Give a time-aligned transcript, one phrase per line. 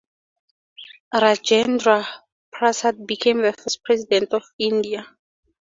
[1.13, 2.07] Rajendra
[2.51, 5.05] Prasad became the first President of India.